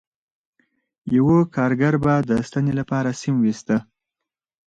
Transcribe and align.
یوه 1.17 1.37
کارګر 1.55 1.93
به 2.03 2.13
د 2.29 2.31
ستنې 2.47 2.73
لپاره 2.79 3.09
سیم 3.21 3.35
ویسته 3.39 3.77